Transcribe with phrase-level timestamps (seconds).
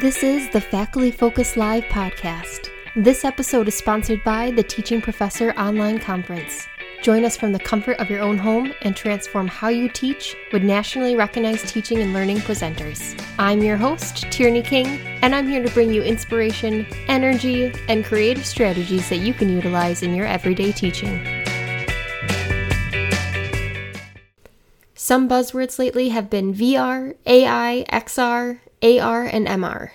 [0.00, 2.68] This is the Faculty Focus Live podcast.
[2.96, 6.66] This episode is sponsored by the Teaching Professor Online Conference.
[7.00, 10.62] Join us from the comfort of your own home and transform how you teach with
[10.62, 13.18] nationally recognized teaching and learning presenters.
[13.38, 14.86] I'm your host, Tierney King,
[15.22, 20.02] and I'm here to bring you inspiration, energy, and creative strategies that you can utilize
[20.02, 21.24] in your everyday teaching.
[24.94, 29.90] Some buzzwords lately have been VR, AI, XR, AR, and MR.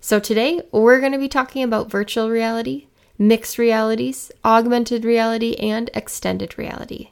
[0.00, 2.86] So today we're going to be talking about virtual reality,
[3.18, 7.10] mixed realities, augmented reality, and extended reality.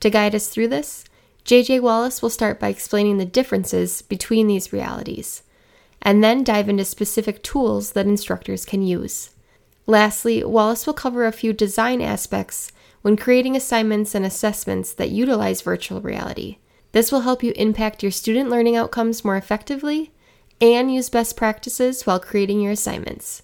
[0.00, 1.04] To guide us through this,
[1.44, 5.42] JJ Wallace will start by explaining the differences between these realities,
[6.00, 9.30] and then dive into specific tools that instructors can use.
[9.86, 15.60] Lastly, Wallace will cover a few design aspects when creating assignments and assessments that utilize
[15.60, 16.56] virtual reality.
[16.92, 20.10] This will help you impact your student learning outcomes more effectively
[20.60, 23.42] and use best practices while creating your assignments.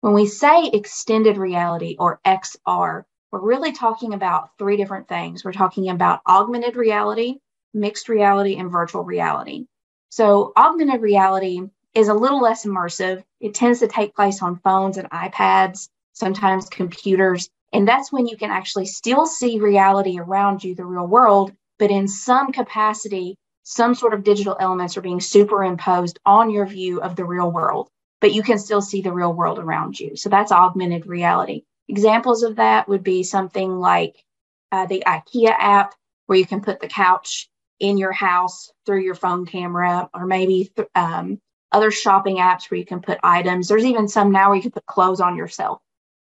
[0.00, 5.44] When we say extended reality or XR, we're really talking about three different things.
[5.44, 7.36] We're talking about augmented reality,
[7.72, 9.66] mixed reality, and virtual reality.
[10.10, 11.62] So, augmented reality
[11.94, 13.24] is a little less immersive.
[13.40, 17.48] It tends to take place on phones and iPads, sometimes computers.
[17.72, 21.90] And that's when you can actually still see reality around you, the real world, but
[21.90, 27.16] in some capacity, some sort of digital elements are being superimposed on your view of
[27.16, 27.88] the real world,
[28.20, 30.16] but you can still see the real world around you.
[30.16, 31.64] So that's augmented reality.
[31.88, 34.24] Examples of that would be something like
[34.70, 35.94] uh, the IKEA app,
[36.26, 37.48] where you can put the couch
[37.80, 41.40] in your house through your phone camera, or maybe th- um,
[41.72, 43.68] other shopping apps where you can put items.
[43.68, 45.80] There's even some now where you can put clothes on yourself.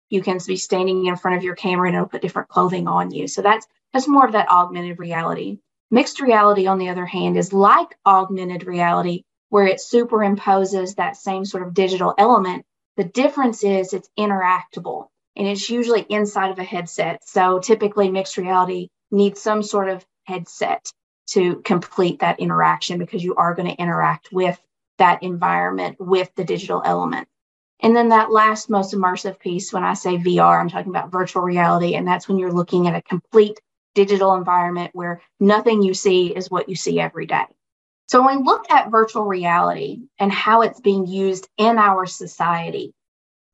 [0.10, 3.12] You can be standing in front of your camera and it'll put different clothing on
[3.12, 3.28] you.
[3.28, 5.60] So that's that's more of that augmented reality.
[5.94, 11.46] Mixed reality, on the other hand, is like augmented reality, where it superimposes that same
[11.46, 12.66] sort of digital element.
[12.98, 17.24] The difference is it's interactable and it's usually inside of a headset.
[17.24, 20.92] So typically, mixed reality needs some sort of headset
[21.28, 24.60] to complete that interaction because you are going to interact with
[24.98, 27.28] that environment with the digital element.
[27.82, 31.44] And then that last most immersive piece, when I say VR, I'm talking about virtual
[31.44, 33.60] reality, and that's when you're looking at a complete
[33.96, 37.46] digital environment where nothing you see is what you see every day.
[38.08, 42.94] So, when we look at virtual reality and how it's being used in our society,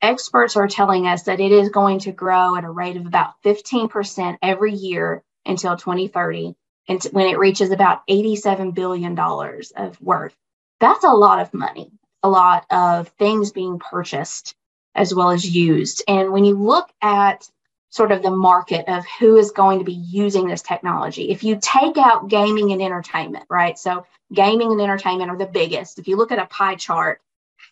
[0.01, 3.33] experts are telling us that it is going to grow at a rate of about
[3.45, 6.56] 15% every year until 2030,
[6.88, 10.35] and when it reaches about $87 billion of worth.
[10.79, 11.91] That's a lot of money,
[12.23, 14.56] a lot of things being purchased
[14.95, 16.03] as well as used.
[16.07, 17.47] And when you look at
[17.89, 21.31] sort of the market of who is going to be using this technology.
[21.31, 23.77] If you take out gaming and entertainment, right?
[23.77, 25.97] So gaming and entertainment are the biggest.
[25.97, 27.19] If you look at a pie chart,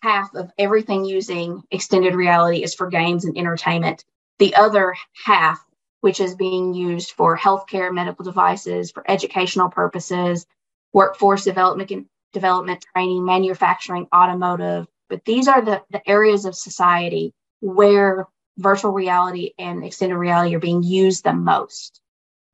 [0.02, 4.04] half of everything using extended reality is for games and entertainment.
[4.38, 5.64] The other half,
[6.00, 10.46] which is being used for healthcare, medical devices, for educational purposes,
[10.92, 14.86] workforce development, development training, manufacturing, automotive.
[15.08, 18.26] But these are the, the areas of society where
[18.58, 22.00] virtual reality and extended reality are being used the most.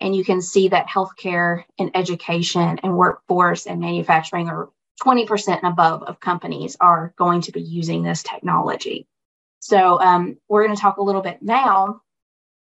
[0.01, 4.69] And you can see that healthcare and education and workforce and manufacturing are
[5.03, 9.07] 20% and above of companies are going to be using this technology.
[9.61, 12.03] So um, we're going to talk a little bit now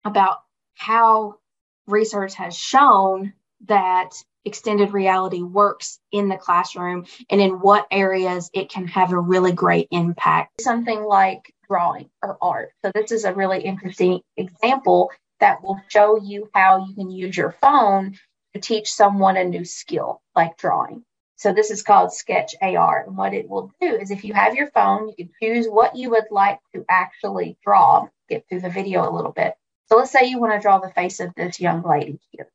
[0.05, 0.37] about
[0.75, 1.39] how
[1.87, 3.33] research has shown
[3.65, 4.11] that
[4.45, 9.51] extended reality works in the classroom and in what areas it can have a really
[9.51, 10.61] great impact.
[10.61, 12.73] Something like drawing or art.
[12.83, 15.09] So this is a really interesting example
[15.39, 18.17] that will show you how you can use your phone
[18.53, 21.05] to teach someone a new skill like drawing.
[21.37, 23.07] So this is called SketchAR.
[23.07, 25.95] And what it will do is if you have your phone, you can choose what
[25.95, 29.55] you would like to actually draw, get through the video a little bit.
[29.87, 32.49] So let's say you want to draw the face of this young lady here.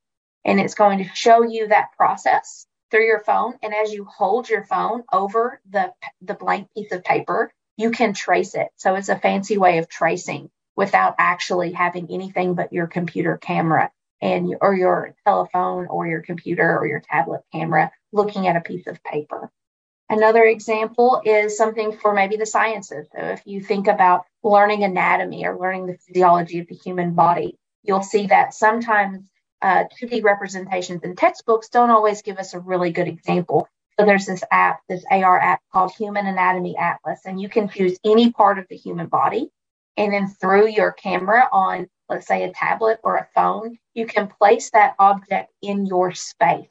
[0.44, 3.55] And it's going to show you that process through your phone.
[3.62, 8.12] And as you hold your phone over the, the blank piece of paper, you can
[8.14, 8.69] trace it.
[8.76, 13.90] So it's a fancy way of tracing without actually having anything but your computer camera
[14.20, 18.87] and or your telephone or your computer or your tablet camera looking at a piece
[18.87, 19.50] of paper.
[20.08, 23.08] Another example is something for maybe the sciences.
[23.12, 27.58] So if you think about learning anatomy or learning the physiology of the human body,
[27.82, 29.28] you'll see that sometimes
[29.61, 34.26] uh, 2D representations in textbooks don't always give us a really good example so there's
[34.26, 38.58] this app, this AR app called Human Anatomy Atlas, and you can choose any part
[38.58, 39.50] of the human body.
[39.96, 44.28] And then through your camera on, let's say, a tablet or a phone, you can
[44.28, 46.69] place that object in your space.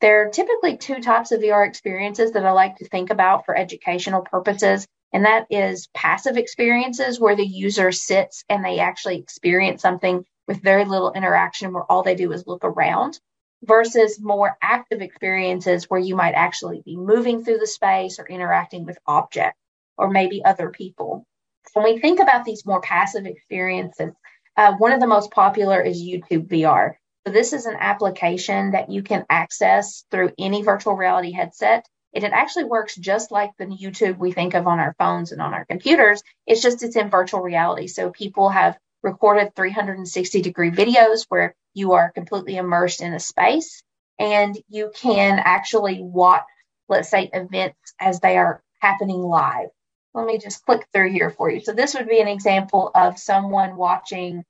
[0.00, 3.56] There are typically two types of VR experiences that I like to think about for
[3.56, 4.86] educational purposes.
[5.12, 10.60] And that is passive experiences where the user sits and they actually experience something with
[10.60, 13.20] very little interaction where all they do is look around
[13.66, 18.84] versus more active experiences where you might actually be moving through the space or interacting
[18.84, 19.58] with objects
[19.96, 21.26] or maybe other people.
[21.72, 24.12] When we think about these more passive experiences,
[24.56, 26.94] uh, one of the most popular is YouTube VR.
[27.26, 31.86] So this is an application that you can access through any virtual reality headset.
[32.14, 35.42] And it actually works just like the YouTube we think of on our phones and
[35.42, 36.22] on our computers.
[36.46, 37.88] It's just it's in virtual reality.
[37.88, 43.82] So people have recorded 360 degree videos where you are completely immersed in a space
[44.18, 46.44] and you can actually watch,
[46.88, 49.68] let's say, events as they are happening live.
[50.14, 51.60] Let me just click through here for you.
[51.60, 54.42] So this would be an example of someone watching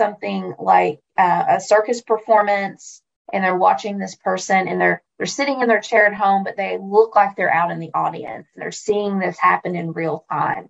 [0.00, 5.60] something like uh, a circus performance and they're watching this person and they're they're sitting
[5.62, 8.72] in their chair at home but they look like they're out in the audience they're
[8.72, 10.68] seeing this happen in real time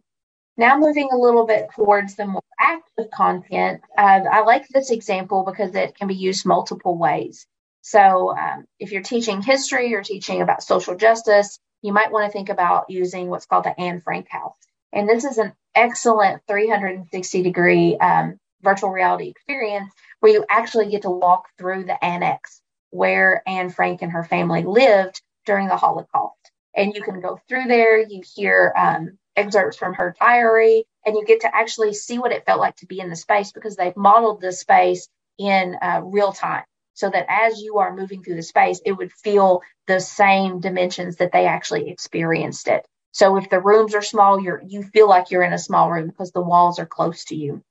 [0.57, 5.45] now moving a little bit towards the more active content uh, i like this example
[5.45, 7.47] because it can be used multiple ways
[7.83, 12.33] so um, if you're teaching history or teaching about social justice you might want to
[12.33, 14.57] think about using what's called the anne frank house
[14.93, 21.03] and this is an excellent 360 degree um, virtual reality experience where you actually get
[21.03, 26.39] to walk through the annex where Anne Frank and her family lived during the Holocaust.
[26.77, 31.25] And you can go through there, you hear um, excerpts from her diary, and you
[31.25, 33.97] get to actually see what it felt like to be in the space because they've
[33.97, 35.09] modeled the space
[35.39, 36.65] in uh, real time
[36.95, 41.17] so that as you are moving through the space, it would feel the same dimensions
[41.17, 42.87] that they actually experienced it.
[43.13, 46.09] So if the rooms are small, you're you feel like you're in a small room
[46.09, 47.63] because the walls are close to you.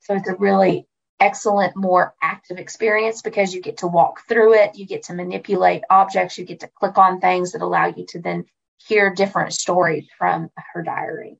[0.00, 0.86] So it's a really
[1.20, 5.82] excellent, more active experience because you get to walk through it, you get to manipulate
[5.90, 8.44] objects, you get to click on things that allow you to then
[8.86, 11.38] hear different stories from her diary.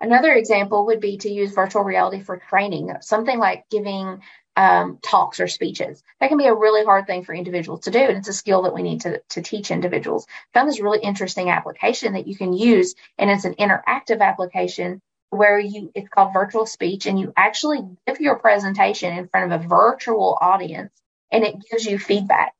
[0.00, 4.20] Another example would be to use virtual reality for training, something like giving
[4.56, 6.02] um, talks or speeches.
[6.20, 8.62] That can be a really hard thing for individuals to do, and it's a skill
[8.62, 10.26] that we need to, to teach individuals.
[10.54, 15.00] Found this really interesting application that you can use, and it's an interactive application
[15.30, 19.68] where you it's called VirtualSpeech and you actually give your presentation in front of a
[19.68, 20.92] virtual audience
[21.32, 22.52] and it gives you feedback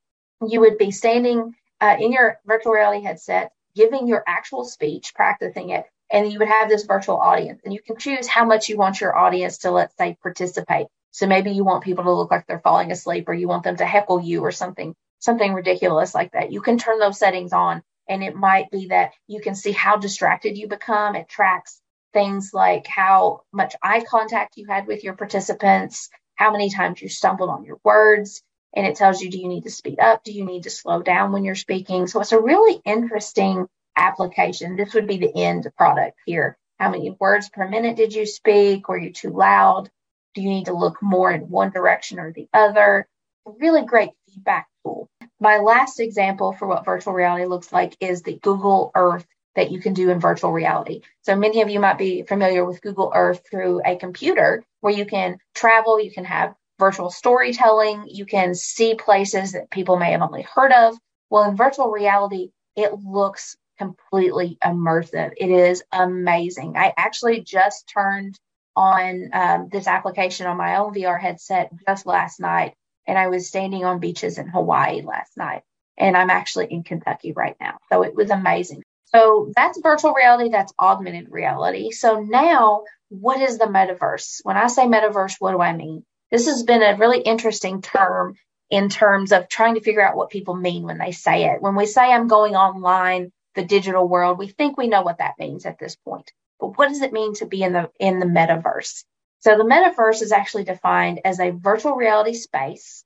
[0.46, 5.70] you would be standing uh, in your virtual reality headset giving your actual speech practicing
[5.70, 7.60] it and you would have this virtual audience.
[7.64, 10.86] And you can choose how much you want your audience to let's say participate.
[11.10, 13.76] So maybe you want people to look like they're falling asleep or you want them
[13.76, 16.52] to heckle you or something something ridiculous like that.
[16.52, 19.96] You can turn those settings on and it might be that you can see how
[19.96, 21.16] distracted you become.
[21.16, 21.80] It tracks
[22.12, 27.08] things like how much eye contact you had with your participants, how many times you
[27.08, 28.42] stumbled on your words,
[28.76, 31.02] and it tells you do you need to speed up, do you need to slow
[31.02, 32.06] down when you're speaking.
[32.06, 34.76] So it's a really interesting application.
[34.76, 36.58] This would be the end product here.
[36.78, 38.88] How many words per minute did you speak?
[38.88, 39.90] Were you too loud?
[40.34, 43.08] Do you need to look more in one direction or the other?
[43.46, 45.08] Really great feedback tool.
[45.40, 49.80] My last example for what virtual reality looks like is the Google Earth that you
[49.80, 51.00] can do in virtual reality.
[51.22, 55.06] So many of you might be familiar with Google Earth through a computer where you
[55.06, 60.22] can travel, you can have virtual storytelling, you can see places that people may have
[60.22, 60.96] only heard of.
[61.30, 65.32] Well, in virtual reality, it looks completely immersive.
[65.36, 66.76] It is amazing.
[66.76, 68.38] I actually just turned
[68.74, 72.74] on um, this application on my own VR headset just last night,
[73.06, 75.62] and I was standing on beaches in Hawaii last night.
[75.98, 77.78] And I'm actually in Kentucky right now.
[77.90, 78.82] So it was amazing.
[79.06, 81.90] So that's virtual reality, that's augmented reality.
[81.92, 84.40] So now, what is the metaverse?
[84.42, 86.04] When I say metaverse, what do I mean?
[86.36, 88.36] This has been a really interesting term
[88.68, 91.62] in terms of trying to figure out what people mean when they say it.
[91.62, 95.38] When we say I'm going online, the digital world, we think we know what that
[95.38, 96.30] means at this point.
[96.60, 99.04] But what does it mean to be in the in the metaverse?
[99.38, 103.02] So the metaverse is actually defined as a virtual reality space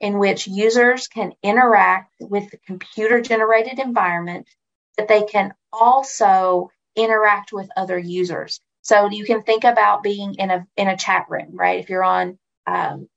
[0.00, 4.46] in which users can interact with the computer generated environment
[4.98, 8.60] but they can also interact with other users.
[8.82, 11.80] So you can think about being in a in a chat room, right?
[11.80, 13.08] If you're on um,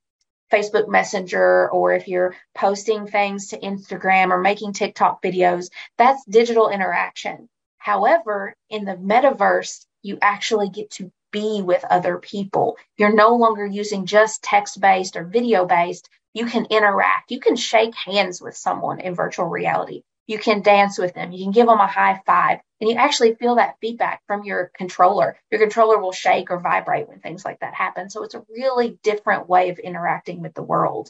[0.51, 6.69] Facebook Messenger or if you're posting things to Instagram or making TikTok videos, that's digital
[6.69, 7.49] interaction.
[7.77, 12.77] However, in the metaverse, you actually get to be with other people.
[12.97, 16.09] You're no longer using just text based or video based.
[16.33, 17.31] You can interact.
[17.31, 21.43] You can shake hands with someone in virtual reality you can dance with them, you
[21.43, 25.37] can give them a high five, and you actually feel that feedback from your controller.
[25.49, 28.09] Your controller will shake or vibrate when things like that happen.
[28.09, 31.09] So it's a really different way of interacting with the world.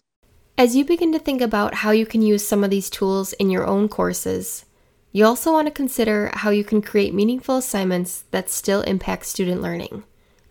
[0.57, 3.49] As you begin to think about how you can use some of these tools in
[3.49, 4.65] your own courses,
[5.17, 9.61] You also want to consider how you can create meaningful assignments that still impact student
[9.61, 10.03] learning.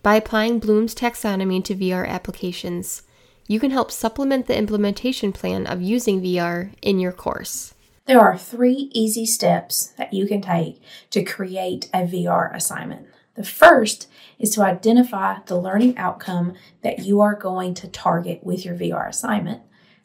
[0.03, 3.03] By applying Bloom's taxonomy to VR applications,
[3.47, 7.75] you can help supplement the implementation plan of using VR in your course.
[8.07, 13.07] There are three easy steps that you can take to create a VR assignment.
[13.35, 14.07] The first
[14.39, 19.09] is to identify the learning outcome that you are going to target with your VR
[19.09, 19.61] assignment.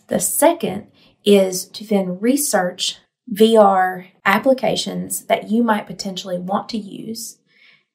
[0.09, 0.88] The second
[1.25, 2.99] is to then research
[3.32, 7.38] VR applications that you might potentially want to use.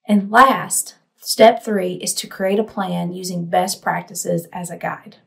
[0.08, 5.18] And last, step three is to create a plan using best practices as a guide.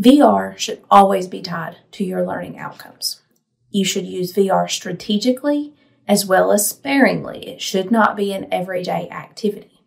[0.00, 3.20] VR should always be tied to your learning outcomes.
[3.76, 5.74] You should use VR strategically
[6.08, 7.46] as well as sparingly.
[7.46, 9.82] It should not be an everyday activity.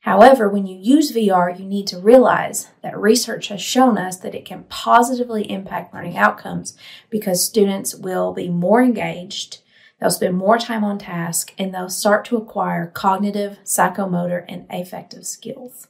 [0.00, 4.34] However, when you use VR, you need to realize that research has shown us that
[4.34, 6.76] it can positively impact learning outcomes
[7.08, 9.62] because students will be more engaged,
[9.98, 15.24] they'll spend more time on task, and they'll start to acquire cognitive, psychomotor, and affective
[15.26, 15.88] skills.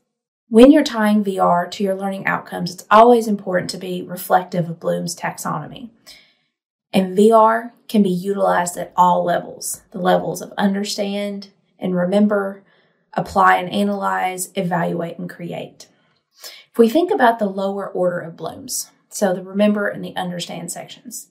[0.48, 4.78] When you're tying VR to your learning outcomes, it's always important to be reflective of
[4.78, 5.90] Bloom's taxonomy.
[6.92, 12.64] And VR can be utilized at all levels the levels of understand and remember,
[13.14, 15.88] apply and analyze, evaluate, and create.
[16.70, 20.70] If we think about the lower order of Bloom's, so the remember and the understand
[20.70, 21.28] sections,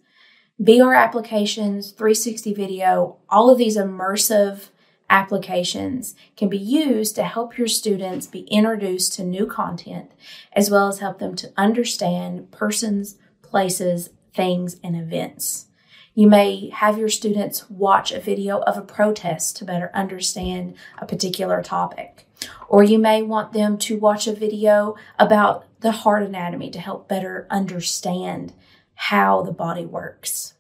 [0.62, 4.70] VR applications, 360 video, all of these immersive
[5.10, 10.12] applications can be used to help your students be introduced to new content
[10.54, 15.66] as well as help them to understand persons, places, things, and events.
[16.14, 21.06] You may have your students watch a video of a protest to better understand a
[21.06, 22.28] particular topic.
[22.70, 27.08] Or you may want them to watch a video about the heart anatomy to help
[27.08, 28.54] better understand
[28.96, 30.54] how the body works.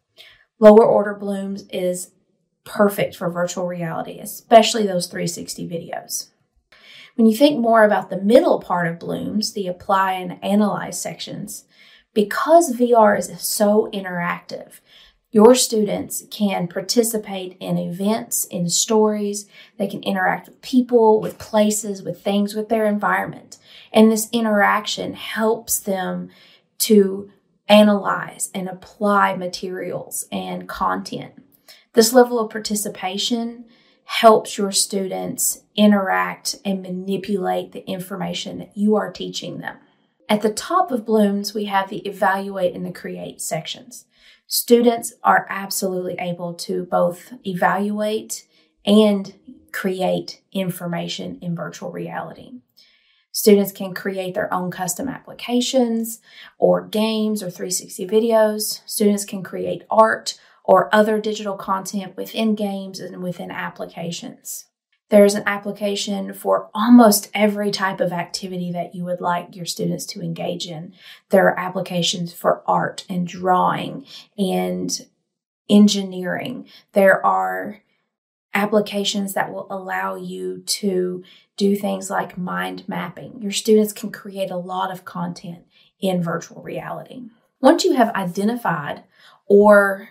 [0.60, 2.12] Lower order Bloom's is
[2.64, 6.30] perfect for virtual reality, especially those 360 videos.
[7.16, 11.66] When you think more about the middle part of Bloom's, the apply and analyze sections,
[12.18, 14.80] because VR is so interactive,
[15.30, 19.48] your students can participate in events, in stories.
[19.78, 23.60] They can interact with people, with places, with things, with their environment.
[23.94, 26.32] And this interaction helps them
[26.80, 27.30] to
[27.68, 31.34] analyze and apply materials and content.
[31.94, 33.66] This level of participation
[34.06, 39.78] helps your students interact and manipulate the information that you are teaching them.
[40.30, 44.06] At the top of Bloom's, we have the evaluate and the create sections
[44.48, 48.48] students are absolutely able to both evaluate
[48.86, 49.34] and
[49.74, 52.54] create information in virtual reality.
[53.32, 56.22] Students can create their own custom applications
[56.58, 58.82] or games or 360 videos.
[58.88, 64.66] Students can create art or other digital content within games and within applications.
[65.10, 70.06] There's an application for almost every type of activity that you would like your students
[70.08, 70.94] to engage in.
[71.30, 74.06] There are applications for art and drawing
[74.38, 75.08] and
[75.70, 76.68] engineering.
[76.92, 77.82] There are
[78.54, 81.24] applications that will allow you to
[81.56, 83.42] do things like mind mapping.
[83.42, 85.66] Your students can create a lot of content
[86.00, 87.24] in virtual reality.
[87.62, 89.04] Once you have identified
[89.46, 90.10] or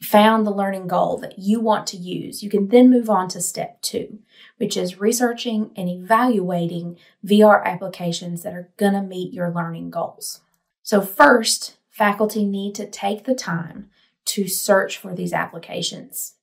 [0.00, 3.40] found the learning goal that you want to use, you can then move on to
[3.40, 4.20] step two,
[4.56, 10.40] which is researching and evaluating VR applications that are going to meet your learning goals.
[10.82, 13.90] So, first, faculty need to take the time
[14.26, 16.34] to search for these applications.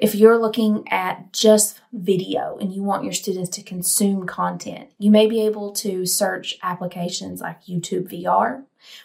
[0.00, 5.10] If you're looking at just video and you want your students to consume content, you
[5.10, 8.62] may be able to search applications like YouTube VR,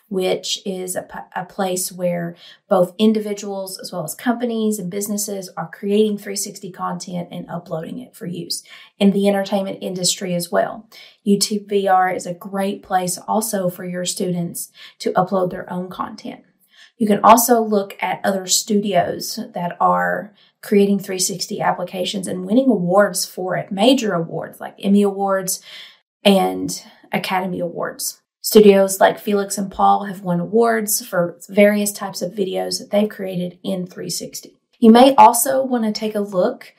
[0.07, 2.35] which is a, place where
[2.69, 8.15] both individuals as well as companies and businesses are creating 360 content and uploading it
[8.15, 8.63] for use
[8.99, 10.87] in the entertainment industry as well.
[11.25, 16.43] YouTube VR is a great place also for your students to upload their own content.
[16.97, 23.25] You can also look at other studios that are creating 360 applications and winning awards
[23.25, 25.61] for it, major awards like Emmy Awards
[26.23, 28.21] and Academy Awards.
[28.41, 33.09] Studios like Felix and Paul have won awards for various types of videos that they've
[33.09, 34.57] created in 360.
[34.79, 36.73] You may also want to take a look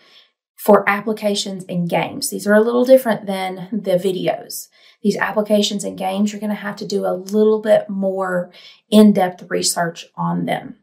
[0.57, 2.31] for applications and games.
[2.31, 4.69] These are a little different than the videos.
[5.03, 8.51] These applications and games, you're going to have to do a little bit more
[8.89, 10.77] in depth research on them.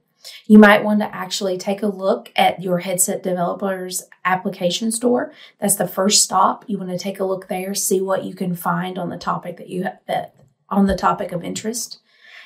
[0.45, 5.33] You might want to actually take a look at your headset developer's application store.
[5.59, 6.65] That's the first stop.
[6.67, 9.57] You want to take a look there, see what you can find on the topic
[9.57, 10.35] that you have, that
[10.69, 11.99] on the topic of interest.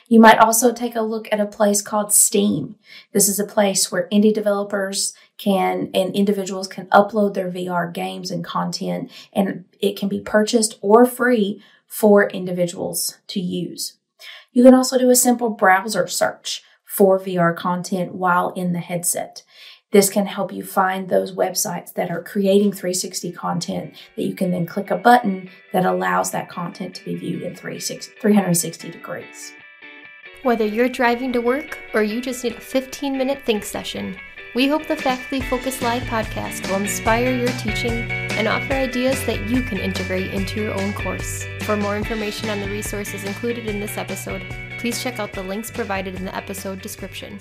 [0.08, 2.76] You might also take a look at a place called Steam.
[3.12, 8.30] This is a place where indie developers can and individuals can upload their VR games
[8.30, 13.98] and content and it can be purchased or free for individuals to use.
[14.54, 16.64] You can also do a simple browser search
[16.96, 19.44] for VR content while in the headset.
[19.92, 24.52] This can help you find those websites that are creating 360 content that you can
[24.52, 29.54] then click a button that allows that content to be viewed in 360 degrees.
[30.44, 34.18] Whether you're driving to work or you just need a 15 minute think session,
[34.54, 39.50] we hope the Faculty Focus Live podcast will inspire your teaching and offer ideas that
[39.50, 41.46] you can integrate into your own course.
[41.64, 44.46] For more information on the resources included in this episode,
[44.78, 47.40] please check out the links provided in the episode description.